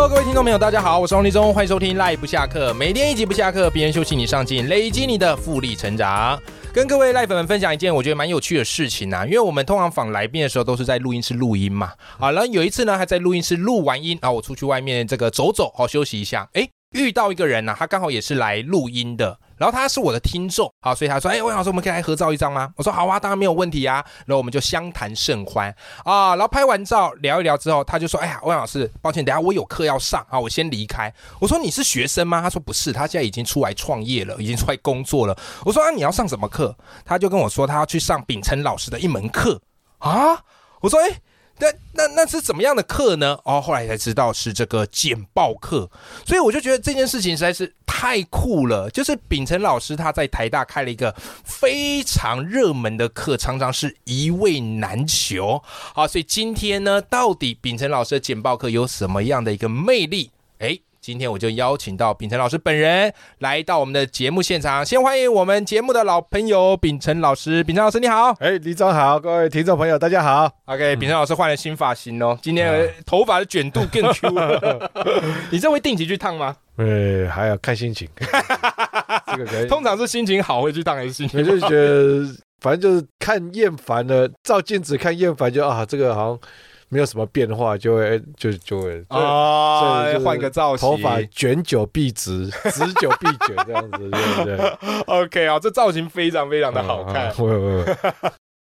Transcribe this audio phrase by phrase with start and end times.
[0.00, 6.40] Hello，各位听众朋友，大家好，我是王立中，欢迎收听赖不下课，每天一集不下课，别人休息你上进，累积你的复利成长。
[6.72, 19.36] 跟各位赖粉们分享一件我觉得蛮有趣的事情啊，因为我们通常访来宾的时候都是在录音室录音嘛，好，了有一次呢，还在录音室录完音，然后我出去外面这个走走，好休息一下，哎，遇到一个人呢，他刚好也是来录音的。
[19.58, 26.30] 然后他是我的听众，好，所以他说：“哎，魏老师，我们可以来合照一张吗？”我说：“好啊，当然没有问题啊。”然后我们就相谈甚欢啊。
[26.36, 35.36] 然后拍完照聊一聊之后，他就说：“哎呀，魏老师，抱歉，等下我有课要上啊，我先离开。”我说：“你是学生吗？”他说：“不是，他现在已经出来创业了，已经出来工作了。”
[35.66, 39.60] 我说：“啊，你要上什么课？”他就跟我说：“他要去上秉承老师的一门课
[39.98, 40.42] 啊。”
[40.80, 41.20] 我说：“哎。”
[41.60, 43.38] 那那那是怎么样的课呢？
[43.44, 45.90] 哦，后来才知道是这个简报课，
[46.24, 48.88] 所以我就觉得这件事情实在是太酷了。
[48.90, 55.62] 就是秉承老师他在台大开了一个非常热门的课，常常是一位难求。
[55.94, 60.30] 好，所以今天呢，到底秉承老师的简报课有什么样的一个魅力？
[60.58, 60.78] 哎。
[61.08, 67.64] 今天我就邀请到秉承老师本人来到我们的节目现场，先欢迎我们节目的老朋友秉承老师。
[67.64, 70.52] 秉承老师你好，哎，李总好，各位听众朋友大家好。
[70.66, 74.90] OK，秉承老师换了新发型哦，今天头发的卷度更 Q 了。
[75.50, 76.54] 你这会定期去烫吗？
[76.76, 78.06] 呃，还要看心情。
[79.32, 81.40] 这个可以，通常是心情好会去烫还是心情？
[81.40, 82.22] 我就觉得
[82.60, 86.40] 反正就是看厌烦了，照镜子看厌烦就啊，这个好像。
[86.88, 94.58] 没有什么变化，就会就就会啊，换个造型，头发卷久必直， 直久必卷，这样子，对不对
[95.06, 97.32] ？OK 啊，这造型非常非常的好看。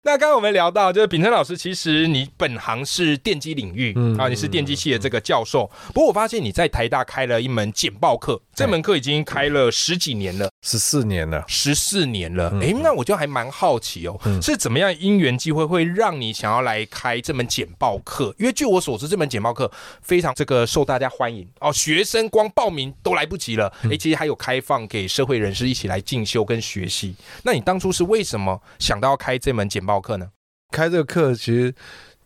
[0.05, 5.69] 那刚刚我们聊到，就是秉承老师，其实你本行是电机领域啊，你是电机系的这个教授。
[5.89, 12.49] 不过我发现你在台大开了一门简报课，这门课已经开了十几年了，十四年了，十四年了。
[12.63, 18.33] 哎，那我就还蛮好奇哦，是怎么样因缘机会会让你想要来开这门简报课？
[18.39, 23.71] 因为据我所知，这门简报课非常这个受大家欢迎哦，学生光报名都来不及了。
[23.91, 27.15] 哎，其实还有开放给社会人士一起来进修跟学习。
[27.43, 30.29] 那你当初是为什么想到要开这门简报课呢？
[30.71, 31.75] 开这个课，其实，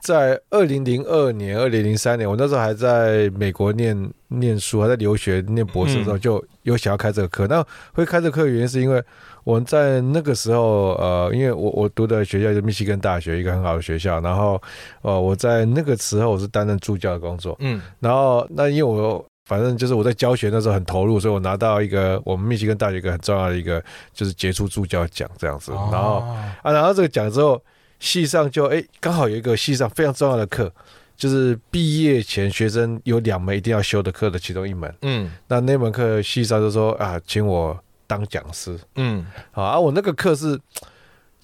[0.00, 3.96] 在二零零二年、二零零三年，我那时候还在美国念
[4.26, 7.46] 念书，还在留学念博士的时候，就有想要开这个课。
[7.46, 7.64] 那
[7.94, 9.00] 会开这个课的原因，是因为
[9.44, 14.20] 我在那个时候，呃，因为我我读的学校是密西根大学，一个很好的学校。
[14.20, 14.60] 然后，
[15.02, 17.56] 呃，我在那个时候我是担任助教的工作。
[17.60, 17.80] 嗯。
[18.00, 23.82] 然后，那因为我反正就是我在教学那时候很投入，所以我拿到一个我们密西根大学一个很重要的一个
[24.12, 25.72] 就是杰出助教奖这样子。
[25.72, 26.24] 然后
[26.62, 27.62] 啊，拿到这个奖之后。
[28.04, 30.68] 系上就哎，刚好有一个系上非常重要的课，
[31.16, 34.92] 就是毕业前学生有两门一定要修的课的其中一门。
[35.02, 37.78] 嗯，那那门课系上就说啊，请我
[38.08, 38.76] 当讲师。
[38.96, 40.58] 嗯，好啊，我那个课是。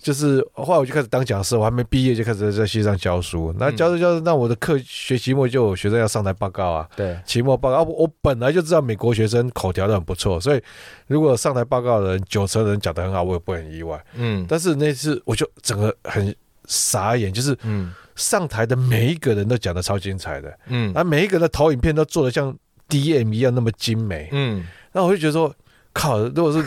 [0.00, 3.52] 就是后来我就开始当讲师，我还没毕业就开始在系上教书。
[3.58, 6.88] 那教着教着，那我的课学期末就有学生要上台报告啊。
[6.94, 7.82] 对，期末报告。
[7.82, 10.62] 我我本来就知道美国学生口条都很不错，所以
[11.08, 14.00] 如果上台报告的人九成人讲得很好，我也不会很意外。
[14.14, 14.46] 嗯。
[14.48, 16.32] 但是那次我就整个很
[16.66, 22.56] 傻眼，就是嗯，上台的每一个人都讲的超精彩的，嗯，那每一个人的投影片都做的像
[22.88, 24.64] DM 一样那么精美，嗯。
[24.92, 25.52] 那我就觉得说。
[25.92, 26.18] 靠！
[26.18, 26.64] 如果是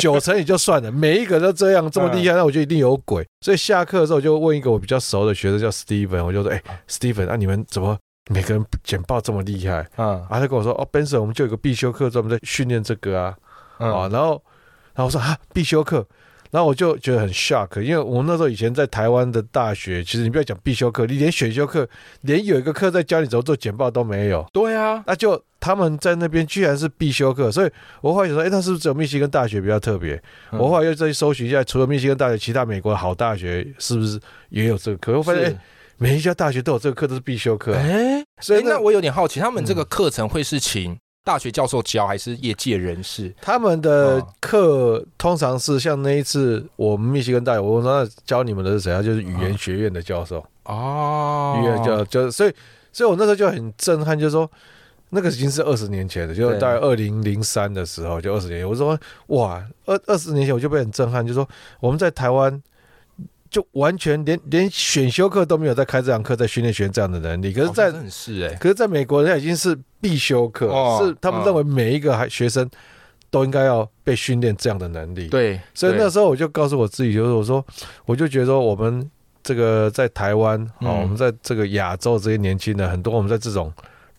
[0.00, 3.26] 九成也就算了， 每一个都这样这么厉害，那我就一定有鬼。
[3.40, 7.96] 所以下课的时候，我就问一个我比较熟的学生叫 Steven，我就说：“哎，Steven，那你们怎么
[8.30, 13.36] 每个人简报这么厉害？”啊，他跟我说：“哦，Benson，我们就有个必修课专门在训练这个啊。”
[13.78, 14.42] 啊，然后，
[14.94, 16.06] 然后我说：“啊，必修课。”
[16.52, 21.88] 然后我就觉得很 shock，因为我们那时候以前在台湾的大学，其实你不要讲必修课，你连选修课，
[22.20, 24.46] 连有一个课在教你怎么做简报都没有。
[24.52, 30.20] 对啊，那就他们在那边居然是必修课，所以我后来想说，哎，那是不是只有密西根大学比较特别？
[30.50, 35.16] 我后来又再去搜寻一下，除了密西根大学，其他美国的好大学是不是也有这个课？
[35.16, 35.56] 我发现
[35.98, 37.74] 每一家大学都有这个课，都是必修课。
[37.74, 40.98] 哎，所以那我有点好奇，他们这个课程会是请？
[41.24, 43.32] 大学教授教还是业界人士？
[43.40, 49.00] 他们的课通常是像那一次我们密西根大学，我说教你们的是谁啊？
[49.00, 52.52] 就是语言学院的教授哦，语言教就所以，
[52.92, 54.50] 所以我那时候就很震撼，就是说
[55.14, 58.68] 那个已经是二十年前的，就大概二零零三的时候，就二十年。
[58.68, 58.98] 我说
[59.28, 61.48] 哇，二二十年前我就被很震撼，就说
[61.80, 62.60] 我们在台湾。
[63.52, 67.52] 就完全连连选修课都没有在开这堂课，在训练学生这样的能力。
[67.52, 70.68] 可是，在是哎，可是在美国，它已经是必修课，
[71.04, 72.66] 是他们认为每一个还学生
[73.28, 75.28] 都应该要被训练这样的能力。
[75.28, 77.62] 对，所以那时候我就告诉我自己，就是我说，
[78.06, 79.06] 我就觉得说，我们
[79.42, 83.70] 这个在台湾嗯哦，我们在这个亚洲这些年轻人，很多我们在这种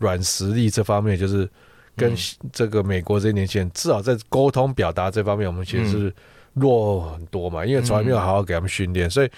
[0.03, 1.49] 软实力这方面，就是
[1.95, 2.17] 跟嗯
[2.51, 6.13] 这个美国这些年轻人，至少在沟通表达这方面，我们其实是
[6.53, 9.29] 弱很多嘛，因为从来没有好好给他们训练，所以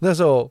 [0.00, 0.50] 那时候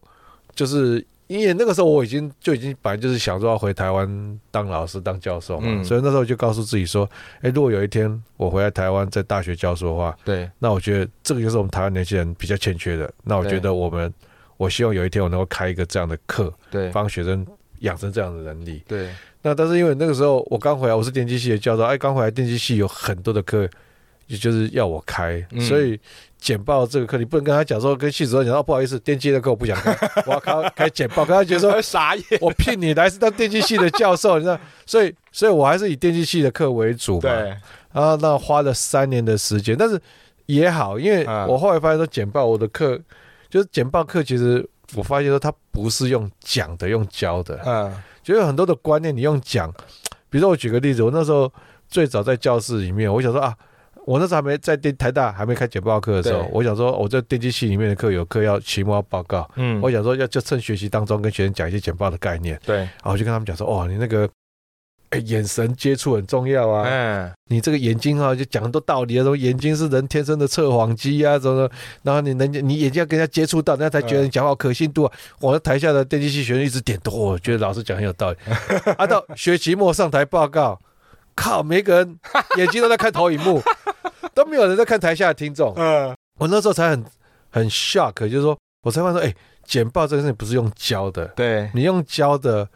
[0.55, 1.05] 就是。
[1.29, 7.07] 因为那个时候我已经就已经本来就是想说要回台湾当老师当教授嘛，嗯所以那时候就告诉自己说，
[7.41, 13.13] 哎，如果有一天我回来台湾在大学教书的话，对，那我觉得这个就是我们台湾年轻人比较欠缺的。
[13.23, 14.11] 那我觉得我们，
[14.57, 17.45] 我希望有一天我能够开一个这样的课，对，帮学生
[17.81, 18.81] 养成这样的能力。
[18.87, 19.11] 对，
[19.41, 23.69] 那但是因为那个时候我刚回来，我是电机系的教授，哎，刚回来电机系有很多的课，
[24.27, 25.99] 也就是要我开，嗯所以
[26.37, 31.81] 简报这个课你不能跟他讲说，跟系主任讲，哦，不好意思，电机的课我不想开， 我要开开简报，跟他觉得说。
[31.81, 37.21] 傻眼，我聘你来是当电机系的教授，你知道，所以，所以我还是以电机系的课为主嘛。
[37.21, 37.31] 对，
[37.93, 39.99] 然后那花了三年的时间，但是
[40.45, 42.99] 也好，因为嗯我后来发现说简报我的课
[43.49, 44.65] 就是简报课，其实
[44.95, 47.93] 我发现说他不是用讲的，用教的，嗯，
[48.23, 49.71] 就有很多的观念你用讲，
[50.29, 51.51] 比如说我举个例子，我那时候
[51.87, 53.55] 最早在教室里面，我想说啊。
[54.05, 59.79] 我那时候还没在电台大还没开简报课的时候，我想说我在电机系里面的课有课要期末要报告，嗯。
[59.83, 64.27] 我想说要就趁学习当中跟学生讲一些简报的概念，对，然后我就跟他们讲说，哦，你那个、
[65.09, 71.73] 哎眼神接触很重要啊，嗯，你这个眼睛啊，就讲很多道理啊，说眼睛是人天生的测谎机啊，什么的，
[72.03, 75.11] 然后你能你眼睛要跟人家接触到，人家才觉得你讲话可信度啊。
[75.39, 78.37] 我的台下的电机系学生一直点头，我觉得老师讲很有道理。
[78.97, 80.79] 啊，到学期末上台报告，
[81.35, 82.19] 靠，每个人
[82.57, 83.61] 眼睛都在看投影幕，
[84.35, 85.73] 都没有人在看台下的听众。
[85.75, 87.03] 嗯，我那时候才很
[87.49, 89.33] 很 shock，就是说我才发现说，哎，
[89.65, 92.69] 简报这个事情不是用教的，对，你用教的，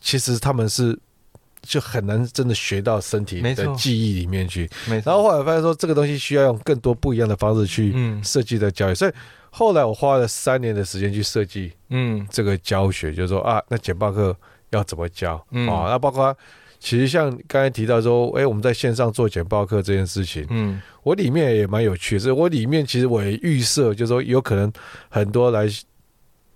[0.00, 0.98] 其实他们是
[1.62, 4.68] 就很难真的学到身体的记忆里面去。
[5.04, 8.22] 然后后来发现说，这个东西需要用更多不一样的方式去嗯。
[8.22, 9.12] 设计的教育，所以
[9.50, 12.26] 后来我花了三年的时间去设计嗯。
[12.30, 14.36] 这个教学，就是说啊，那简报课
[14.70, 15.44] 要怎么教？
[15.50, 15.68] 嗯。
[15.68, 15.88] 啊？
[15.88, 16.36] 那包括
[16.78, 20.82] 其实像刚才提到说，哎，我们在线上做简报课这件事情，嗯。
[21.04, 24.72] 我里面也蛮有趣的，是我里面其实我也预设，就是说有可能
[25.08, 25.68] 很多来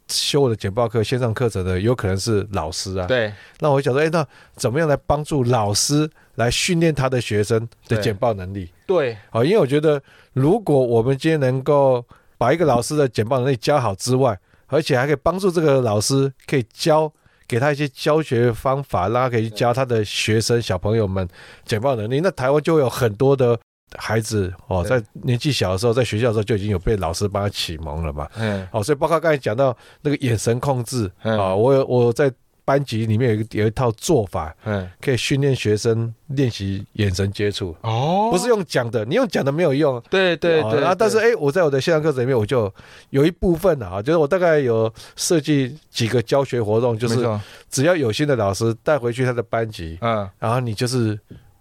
[0.09, 3.07] 修我的简报课线上课程的，有可能是老师啊。
[3.07, 8.71] 对，那我想说，哎，那怎么样来帮助老师来训练他的学生的简报能力？
[8.87, 10.01] 对，好，因为我觉得，
[10.33, 12.05] 如果我们今天能够
[12.39, 14.39] 把一个老师的简报能力教好之外，
[14.69, 17.13] 而且还可以帮助这个老师可以教
[17.49, 21.27] 给他一些教学方法，让他可以去教他的学生小朋友们
[21.65, 23.59] 简报能力，那台湾就会有很多的
[23.97, 28.29] 孩子哦，在年纪小的时候，在学校的时候就已经有被老师帮他启蒙了嘛。
[28.37, 32.31] 嗯哦，所以包括刚才讲到那个眼神控制嗯啊，我有我在
[32.65, 37.77] 班级里面有一个有一套做法，嗯，可以训练学生练习眼神接触。
[37.83, 38.29] 哦。
[38.33, 40.03] 不是用讲的，你用讲的没有用。
[40.11, 42.73] 对对对，哦然后但是哎、我在我的线上课程里面，我就
[43.11, 47.25] 有一部分啊，就是我大概有设计几个教学活动，就是
[47.71, 50.29] 只要有心的老师带回去他的班级，嗯。
[50.41, 51.17] 然后你就是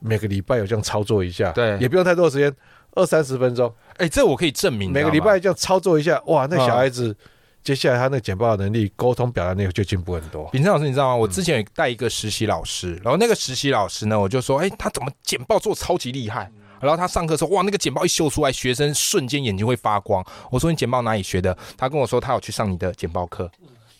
[0.06, 2.54] 每个礼拜有这样操作一下，对也不用太多的时间，
[2.94, 7.16] 二三十分钟，哎，这我可以证明，每个礼拜这样操作一下，哇，那嗯小孩子
[7.63, 10.48] 接下来他那个简报的能力、沟通表达能力就进步很多。
[10.52, 11.16] 秉承老师，你知道吗？
[11.16, 16.52] 我之前有带一个实习老师，然后那个实习老师呢，我就说，哎，他怎么简报做超级厉害？
[16.80, 20.24] 然后他上课的时候，哇，那个简报一秀出来，学生瞬间眼睛会发光。
[20.52, 21.57] 我说你简报哪里学的？
[21.75, 23.50] 他跟我说他有去上你的简报课，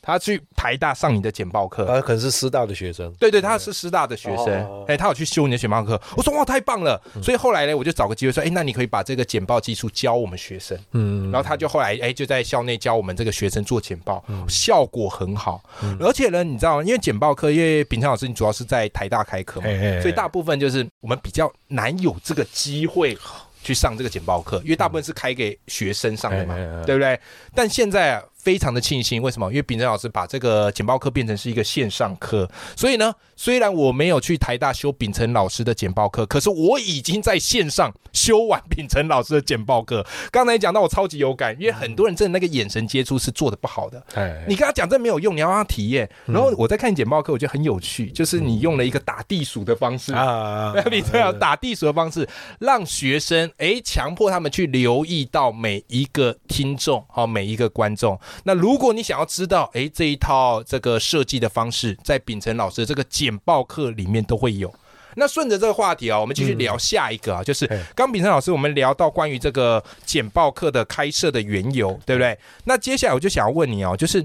[0.06, 1.86] 他去台大上你的简报课。
[1.88, 6.00] 啊，可能是师大的学生，对对，他是师大的学生哦，哎、他有去修你的简报课。
[6.16, 7.02] 我说哇，太棒了！
[7.24, 10.78] 所以后来呢，我就找个机会说，哎、那你可以把这个简报技术教我们学生。
[10.92, 15.64] 嗯，然后他就后来哎、就在校内教我们这个学生做简报，嗯效果很好。
[16.00, 16.84] 而且呢，你知道吗？
[16.84, 19.68] 因为简报课，因为秉昌老师你主要是在台大开课嘛，
[20.02, 23.18] 所以大部分就是我们比较难有这个机会
[23.64, 27.20] 去上这个简报课，因为大部分是开给学生上的嘛，对不对？
[27.56, 29.50] 但现在啊，非常的庆幸，为什么？
[29.50, 32.48] 因为秉承老师把这个简报课变成是一个线上课，
[32.78, 40.06] 所以呢，虽然我没有去台大修秉承老师的简报课，可是我已经在线上修完秉承老师的简报课。
[40.32, 46.08] 刚才讲到我超级有感，因为很多人真的那个眼神接触是做的不好的，哎，你跟他讲这没有用，你要让他体验。
[46.28, 50.14] 然后我在看简报课，我觉得很有趣，就是你用了一个打地鼠的方式。
[50.14, 58.20] 啊，你这样打地鼠的方式，让学生诶强迫他们去留意到每一个听众，好每一个观众。
[58.44, 64.74] 那如果你想要知道，诶这一套这个设计的方式，在秉承老师的这个简报课里面都会有。
[65.18, 67.66] 那顺着这个话题啊，我们继续聊下一个啊，就是
[67.96, 72.38] 刚秉承老师我们聊到关于这个简报课的开设的缘由，对不对？
[72.66, 74.20] 那接下来我就想要问你哦，就是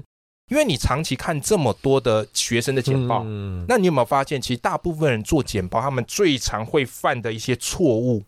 [0.49, 8.21] 因为你长期看这么多的学生的简报，嗯那你有没有发现，其实大部分人做简报，他们最常会犯的一些错误，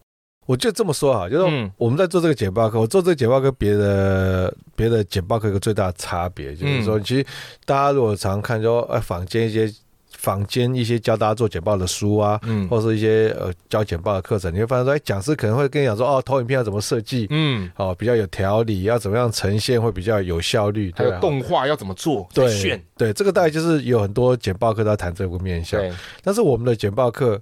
[0.46, 1.72] 我就这么说哈，就是嗯。
[1.78, 7.26] 我们在做这个简报课，我做这个简报跟别的别的简报课有个最大的差别，就是说，其实
[7.66, 9.72] 大家如果常看说，呃，坊间一些
[10.10, 12.68] 坊间一些教大家做简报的书啊，嗯。
[12.68, 25.80] 或是一些呃教简报的课程，你会发现说，哎，讲师可能会跟你讲说，哦，投影片要怎么设计，嗯，哦，比较有条理，要怎么样呈现会比较有效率，还有动画要怎么做，对炫，对，这个大概就是有很多简报课都在谈这个面向。
[25.80, 27.42] 对，但是我们的简报课，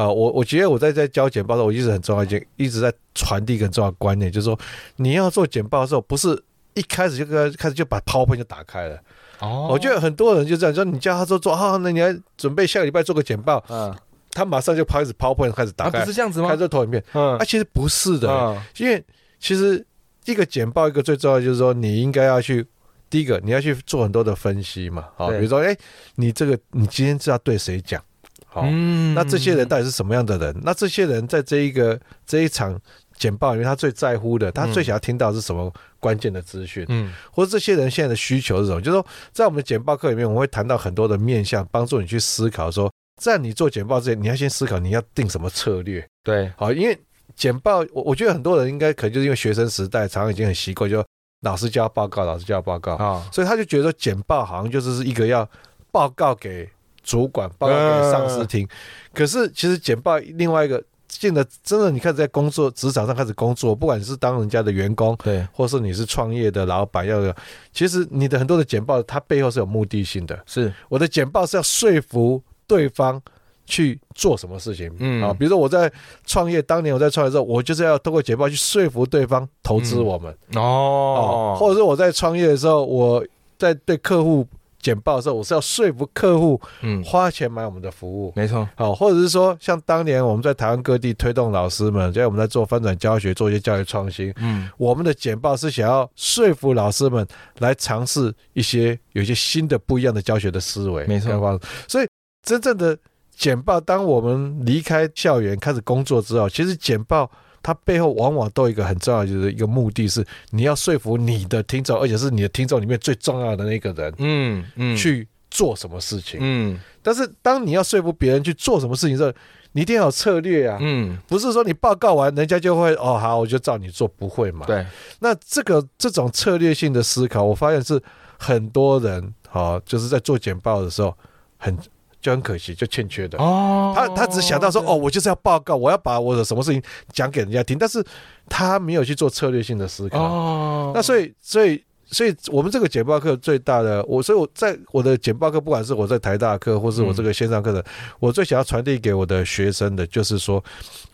[0.00, 4.58] 啊、我我觉得我在在教简报的时候，我一直很重要一件，一直在传递一个很重要的观念，就是说
[4.96, 6.42] 你要做简报的时候，不是
[6.74, 8.98] 一开始就跟开始就把 PowerPoint 就打开了。
[9.40, 13.94] 哦我觉得很多人就这样，说你叫他说做啊，那你要准备下个礼拜做个简报，嗯，
[14.32, 16.56] 他马上就开始 PowerPoint 开始打啊，开，不是这样子吗开？
[16.56, 17.04] 始投影片。
[17.12, 19.04] 嗯啊，其实不是的，嗯因为
[19.38, 19.84] 其实
[20.24, 22.66] 一个简报一个最重要的就是说，你应该要去
[23.08, 25.76] 第一个你要去做很多的分析嘛，好，比如说，哎，
[26.14, 28.02] 你这个你今天是要对谁讲，
[28.50, 30.54] 好，嗯那这些人到底是什么样的人？
[30.62, 32.78] 那这些人在这一个这一场
[33.16, 38.80] 简报里面，他最在乎的，他最想要听到的是什么关键的资讯，嗯或者这些人现在的需求是什么？
[38.80, 42.90] 就是说，在我们的简报课里面，我们会谈到很多的面向，帮助你去思考说。
[43.20, 46.02] 在你做简报之前，你要先思考你要定什么策略。
[46.24, 46.98] 对，好，因为
[47.36, 51.04] 简报，我我觉得很多人应该可能就是因为学生时代常常已经很习惯，就
[51.42, 55.46] 老师交报告，老师交报告，啊，所以他就觉得说简报好像就是一个要
[55.92, 56.66] 报告给
[57.10, 58.68] 主管、报告给上司听。
[59.12, 67.34] 可是其实简报另外一个，见得真的，你看在工作职场上开始工作，不管是当人家的员工，对，或是你是创业的老板，要有，
[67.72, 70.38] 其实你的很多的简报，它背后是有目的性的。
[70.46, 73.20] 是，我的简报是要说服对方
[73.66, 75.20] 去做什么事情，嗯。
[75.20, 75.92] 啊，比如说我在
[76.24, 80.62] 创业，当年我在创业的时候，我就是要通过简报去说服对方投资我们，哦。
[80.62, 83.26] 哦，，或者是我在创业的时候，我
[83.58, 84.46] 在对客户
[84.80, 88.32] 简报的时候，我是要说服客户嗯，花钱买我们的服务。
[88.34, 97.26] 没错，好，或者是说，像当年我们在台湾各地推动老师们，在我们在做翻转教学，做一些教育创新，嗯，我们的简报是想要说服老师们
[97.58, 101.60] 来尝试一些有一些新的不一样的教学的思维，没错方。
[101.86, 102.08] 所以
[102.42, 102.96] 真正的
[103.36, 107.30] 简报，当我们离开校园开始工作之后，其实简报
[107.62, 116.38] 它背后往往都有一个很重要的就是一个目的是你要说服你的听众，而且是你的听众里面最重要的那个人嗯嗯，，去做什么事情。
[116.42, 119.32] 嗯但是当你要说服别人去做什么事情的时候，
[119.72, 120.76] 你一定要有策略啊。
[120.80, 124.66] 嗯，不是说你报告完，人家就会哦好，我就照你做，不会嘛？
[124.66, 124.84] 对，
[125.20, 128.02] 那这个这种策略性的思考，我发现是
[128.38, 131.16] 很多人好、就是在做简报的时候
[131.56, 131.76] 很
[132.20, 133.38] 就很可惜，就欠缺的。
[133.38, 138.04] 哦他他只想到说哦，，我就是要报告，我要把我的什么事情讲给人家听，但是
[138.48, 140.18] 他没有去做策略性的思考。
[140.18, 147.82] 哦，那所以所以所以我们这个简报课最大的我，所以我在我的简报课，不管是我在台大课，或是我这个线上课程，
[148.18, 150.62] 我最想要传递给我的学生的，就是说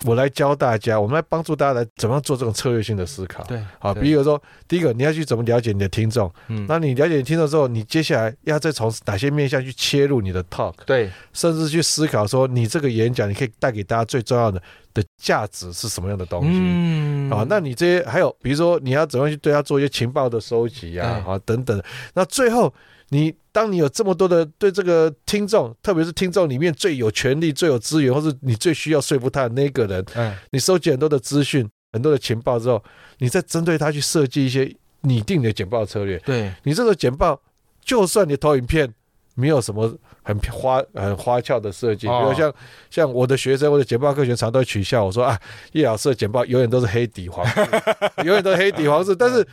[0.04, 3.44] 我来教大家，我们来帮助大家来怎么样做这种策略性的思考。
[3.44, 14.62] 对，好，比如说，第一个你要去怎么了解你的听众，嗯，那你了解你听众之后，你接下来要再从哪些面向去切入你的 talk，对，甚至去思考说你这个演讲你可以带给大家最重要的
[14.96, 16.48] 的价值是什么样的东西。
[16.50, 21.82] 嗯啊，那你这些还有，比如说你要怎么样去对他做一些情报的收集啊，对啊等等。
[22.14, 22.72] 那最后，
[23.10, 32.82] 你当你有这么多的对这个听众，特别是听众里面最有权利、最有资源，或是你最需要说服他的那个人，嗯，你收集很多的资讯、很多的情报之后，
[33.18, 36.18] 你再针对他去设计一些拟定的简报策略。
[36.20, 37.40] 对，你这个简报，
[37.84, 38.92] 就算你投影片
[39.36, 39.88] 没有什么
[40.22, 42.52] 很花很花俏的设计，比哦如像
[42.90, 45.38] 像我的学生或者简报课学常都会取笑我说啊，
[45.72, 47.60] 叶老师的简报永远都是黑底黄字，
[48.24, 49.46] 永远都是黑底黄字，但是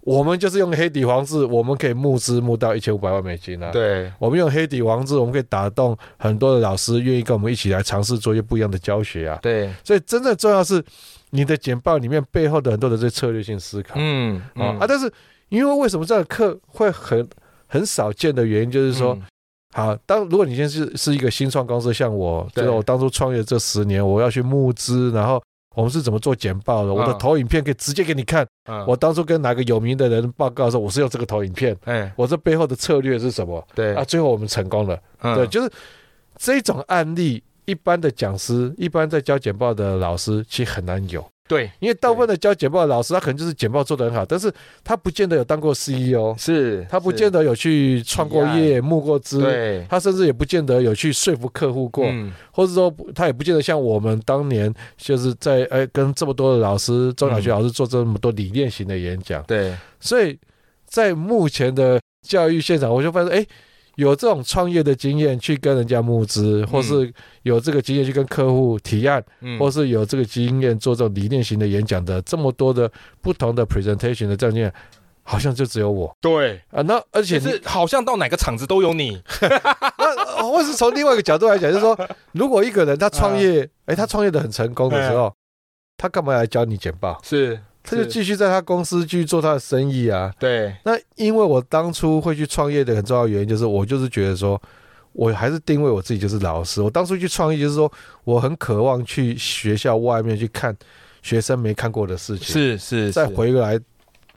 [0.00, 3.70] 我们就是用黑底黄字，我们可以募资募到一千五百万美金啊。
[3.70, 9.38] 对，我们用黑底黄字，我们可以打动很多的老师愿意跟我们一起来尝试做一些不一样的教学啊。
[9.40, 10.82] 对，所以真正重要是
[11.30, 13.94] 你的简报里面背后的很多的这策略性思考。
[13.96, 14.86] 嗯啊啊！
[14.88, 15.12] 但是
[15.50, 17.28] 因为为什么这个课会很
[17.68, 19.22] 很少见的原因，就是说，嗯
[19.74, 25.40] 好，当如果你现在是是一个新创公司，像我，就对是我当初创业这十年，我要去募资，然后
[25.76, 26.92] 我们是怎么做简报的？
[26.92, 28.46] 我的嗯投影片可以直接给你看。
[28.68, 33.62] 嗯我当初跟哪个有名的人报告的时候，我是用这个投影片，哎，我这背后的策略是什么？
[33.74, 34.98] 对啊，，最后我们成功了。
[35.20, 35.70] 嗯对，就是
[36.36, 41.22] 这种案例，一般的讲师，一般在教简报的老师，其实很难有。
[41.48, 44.52] 对，因为大部分的教简报的老师，他可能就是简报做得很好，但是
[44.84, 49.86] 他不见得有当过 CEO，是，他不见得得有去创过业、募过资，对。
[49.88, 52.32] 他甚至也不见得有去说服客户过，嗯。
[52.52, 60.38] 或者说他也不见得像我们当年就是在哎跟这么多的老师、中小学老师做这么多理念型的演讲，对，所以
[60.84, 63.46] 在目前的教育现场，我就发现哎。
[63.98, 67.12] 有这种创业的经验去跟人家募资，或是
[67.42, 72.88] 有这个经验去跟客户提案，嗯或是有这个经验做这种理念型的演讲的，这么多的
[73.20, 74.72] 不同的 presentation 的这样经验，
[75.24, 76.80] 好像就只有我对，啊。
[76.82, 79.20] 那而且是好像到哪个场子都有你。
[79.98, 81.98] 那或是从另外一个角度来讲，就是说，
[82.30, 85.34] 如果一个人他创嗯业，哎，他创业的很成功的时候，
[85.96, 87.20] 他干嘛来教你简报？
[87.24, 90.32] 是，他就继续在他公司继续做他的生意啊。
[90.38, 94.60] 对，那因为我当初会去创业的很重要原因，就是我就是觉得说，
[95.12, 96.82] 我还是定位我自己就是老师。
[96.82, 97.90] 我当初去创业，就是说
[98.24, 100.76] 我很渴望去学校外面去看
[101.22, 103.78] 学生没看过的事情，是是，再是，回来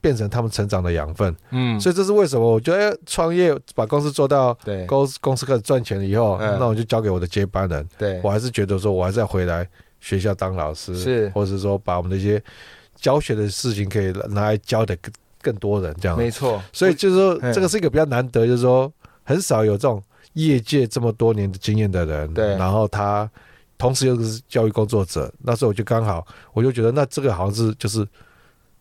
[0.00, 1.34] 变成他们成长的养分。
[1.50, 7.88] 嗯，所以这是为什么我觉得哎创业把公司做到对公公司开始赚钱了以后，嗯那我就交给我的接班人。
[7.96, 9.68] 对我还是觉得说，我还是要回来
[10.00, 12.42] 学校当老师，是或者是说把我们那些
[13.02, 16.16] 教学的事情可以拿来教的更更多人这样。
[16.16, 18.90] 没错，所以就是说，嗯这个是一个比较难得，就是说
[19.24, 20.00] 很少有这种
[20.34, 22.56] 业界这么多年的经验的人，对。
[22.56, 23.28] 然后他
[23.76, 28.06] 同时又是教育工作者，那时候我就刚好，我就觉得那这个好像是就是，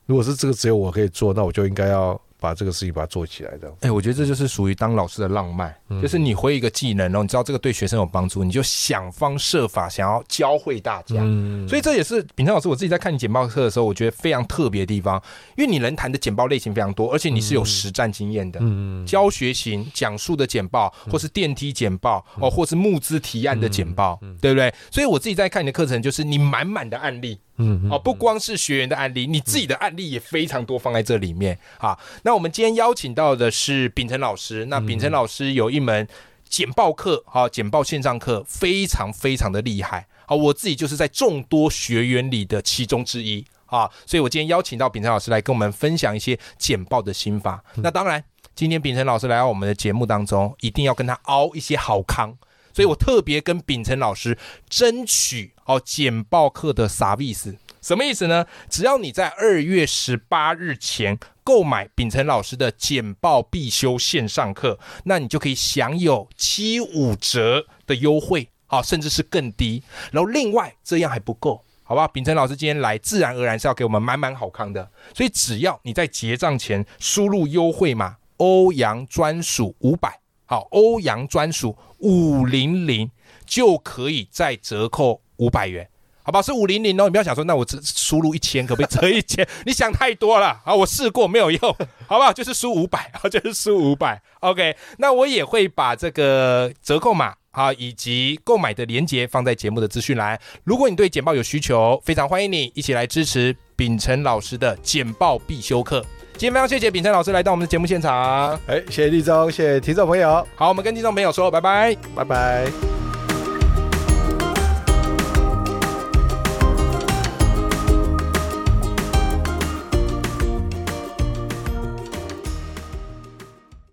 [0.06, 3.78] 如果是这个只有我可以做，那我就应该要把这个事情把它做起来这样。
[3.82, 11.18] 哎、我觉得这就是属于当老师的浪漫，嗯就是你会一个技能，然后你知道这个对学生有帮助，你就想方设法想要教会大家。
[11.20, 15.22] 嗯所以这也是秉成老师我自己在看你简报课的时候，我觉得非常特别的地方，
[15.56, 18.60] 因为你能谈的简报类型非常多，而且你是有实战经验的。
[18.64, 24.74] 嗯教学型讲述的简报，或是电梯简报，哦，或是募资提案的简报，对不对？
[24.90, 31.98] 所以我自己在看你的课程，就是你满满的案例，嗯哦，不光是学员的案例，你自己的案例也非常多放在这里面啊。
[32.24, 36.08] 那我们今天邀请到的是秉承老师，那秉承老师有一门
[36.50, 47.64] 简报课，好、简报线上课非常非常的厉害，好，我自己就是在众多学员里的其中之一啊，所以我今天邀请到秉承老师来跟我们分享一些简报的心法。
[47.76, 52.38] 那当然，今天秉承老师来到我们的节目当中，一定要跟他熬一些好康。
[52.74, 54.38] 所以我特别跟秉承老师
[54.70, 58.46] 争取哦简报课的 service，什么意思呢？
[58.70, 69.84] 只要你在二月十八日前购买秉承老师的简报必修线上课，那你就可以享有七五折的优惠，好、甚至是更低。
[70.12, 71.64] 然后另外这样还不够。
[71.84, 80.21] 好吧，秉承老师今天来，自然而然是要给我们满满好康的，所以只要你在结账前输入优惠码欧阳专属五百，
[80.52, 83.10] 好，欧阳专属五零零
[83.46, 85.88] 就可以再折扣五百元。
[86.24, 89.48] 好吧，是五零零哦，你不要想说，那我只输入一千，可不可以折一千？
[89.66, 90.76] 你想太多了啊！
[90.76, 91.62] 我试过没有用，
[92.06, 92.34] 好不好？
[92.34, 94.22] 就是输五百，啊， 就是输五百。
[94.42, 100.38] OK，那我也会把这个折扣码啊以及购买的链接放在节目的资讯栏。
[100.66, 106.06] 如果你对简报有需求，非常欢迎你一起来支持秉承老师的简报必修课。
[106.42, 108.60] 今天非常谢谢秉承老师来到我们的节目现场。
[108.66, 111.96] 哎，谢谢立中，谢谢听众朋友，好，我们跟听众朋友说拜拜。
[112.16, 113.01] 拜拜。